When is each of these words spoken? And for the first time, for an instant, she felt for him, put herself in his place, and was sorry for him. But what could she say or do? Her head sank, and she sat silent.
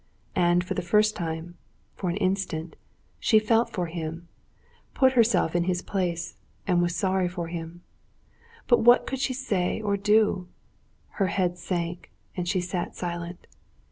And 0.35 0.63
for 0.63 0.73
the 0.73 0.81
first 0.81 1.15
time, 1.15 1.59
for 1.93 2.09
an 2.09 2.17
instant, 2.17 2.75
she 3.19 3.37
felt 3.37 3.69
for 3.69 3.85
him, 3.85 4.27
put 4.95 5.13
herself 5.13 5.55
in 5.55 5.65
his 5.65 5.83
place, 5.83 6.33
and 6.65 6.81
was 6.81 6.95
sorry 6.95 7.29
for 7.29 7.49
him. 7.49 7.83
But 8.65 8.79
what 8.79 9.05
could 9.05 9.19
she 9.19 9.35
say 9.35 9.79
or 9.79 9.97
do? 9.97 10.47
Her 11.21 11.27
head 11.27 11.59
sank, 11.59 12.09
and 12.35 12.49
she 12.49 12.61
sat 12.61 12.95
silent. 12.95 13.45